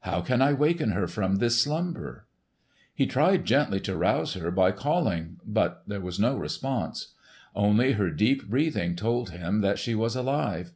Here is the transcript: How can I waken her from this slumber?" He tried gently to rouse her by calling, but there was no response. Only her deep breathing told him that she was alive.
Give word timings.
How 0.00 0.22
can 0.22 0.40
I 0.40 0.54
waken 0.54 0.92
her 0.92 1.06
from 1.06 1.36
this 1.36 1.60
slumber?" 1.60 2.24
He 2.94 3.04
tried 3.06 3.44
gently 3.44 3.78
to 3.80 3.94
rouse 3.94 4.32
her 4.32 4.50
by 4.50 4.72
calling, 4.72 5.36
but 5.44 5.82
there 5.86 6.00
was 6.00 6.18
no 6.18 6.34
response. 6.34 7.08
Only 7.54 7.92
her 7.92 8.08
deep 8.08 8.48
breathing 8.48 8.96
told 8.96 9.28
him 9.28 9.60
that 9.60 9.78
she 9.78 9.94
was 9.94 10.16
alive. 10.16 10.72